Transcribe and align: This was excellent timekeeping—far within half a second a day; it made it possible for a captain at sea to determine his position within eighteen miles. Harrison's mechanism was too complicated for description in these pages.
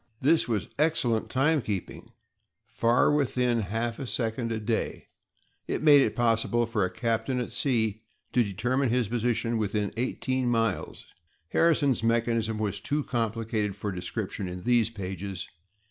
This 0.19 0.47
was 0.47 0.67
excellent 0.79 1.29
timekeeping—far 1.29 3.11
within 3.13 3.59
half 3.59 3.99
a 3.99 4.07
second 4.07 4.51
a 4.51 4.59
day; 4.59 5.09
it 5.67 5.83
made 5.83 6.01
it 6.01 6.15
possible 6.15 6.65
for 6.65 6.83
a 6.83 6.89
captain 6.89 7.39
at 7.39 7.51
sea 7.51 8.01
to 8.33 8.41
determine 8.43 8.89
his 8.89 9.07
position 9.09 9.59
within 9.59 9.93
eighteen 9.97 10.49
miles. 10.49 11.05
Harrison's 11.49 12.01
mechanism 12.01 12.57
was 12.57 12.79
too 12.79 13.03
complicated 13.03 13.75
for 13.75 13.91
description 13.91 14.47
in 14.49 14.63
these 14.63 14.89
pages. 14.89 15.47